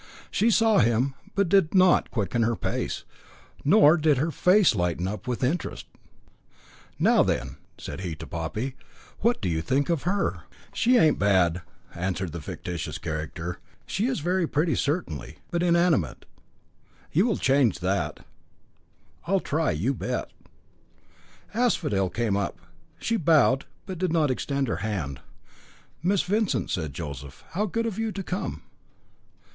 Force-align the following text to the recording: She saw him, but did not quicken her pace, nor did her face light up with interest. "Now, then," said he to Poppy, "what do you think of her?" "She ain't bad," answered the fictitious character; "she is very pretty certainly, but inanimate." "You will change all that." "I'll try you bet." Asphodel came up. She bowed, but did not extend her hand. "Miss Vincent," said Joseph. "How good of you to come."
She 0.31 0.49
saw 0.49 0.79
him, 0.79 1.13
but 1.35 1.47
did 1.47 1.75
not 1.75 2.09
quicken 2.09 2.41
her 2.41 2.55
pace, 2.55 3.03
nor 3.63 3.97
did 3.97 4.17
her 4.17 4.31
face 4.31 4.73
light 4.73 4.99
up 5.05 5.27
with 5.27 5.43
interest. 5.43 5.85
"Now, 6.97 7.21
then," 7.21 7.57
said 7.77 8.01
he 8.01 8.15
to 8.15 8.25
Poppy, 8.25 8.73
"what 9.19 9.39
do 9.43 9.47
you 9.47 9.61
think 9.61 9.89
of 9.89 10.01
her?" 10.01 10.41
"She 10.73 10.97
ain't 10.97 11.19
bad," 11.19 11.61
answered 11.93 12.31
the 12.31 12.41
fictitious 12.41 12.97
character; 12.97 13.59
"she 13.85 14.07
is 14.07 14.21
very 14.21 14.47
pretty 14.47 14.73
certainly, 14.73 15.37
but 15.51 15.61
inanimate." 15.61 16.25
"You 17.11 17.27
will 17.27 17.37
change 17.37 17.83
all 17.83 17.87
that." 17.93 18.25
"I'll 19.27 19.39
try 19.39 19.69
you 19.69 19.93
bet." 19.93 20.31
Asphodel 21.53 22.09
came 22.09 22.35
up. 22.35 22.57
She 22.97 23.17
bowed, 23.17 23.65
but 23.85 23.99
did 23.99 24.11
not 24.11 24.31
extend 24.31 24.67
her 24.67 24.77
hand. 24.77 25.19
"Miss 26.01 26.23
Vincent," 26.23 26.71
said 26.71 26.91
Joseph. 26.95 27.43
"How 27.51 27.67
good 27.67 27.85
of 27.85 27.99
you 27.99 28.11
to 28.13 28.23
come." 28.23 28.63